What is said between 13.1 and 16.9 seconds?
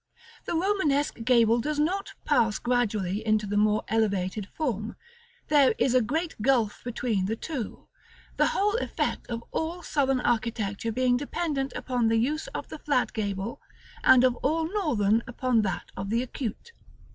gable, and of all Northern upon that of the acute.